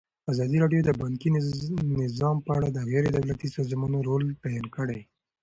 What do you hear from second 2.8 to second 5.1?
غیر دولتي سازمانونو رول بیان کړی.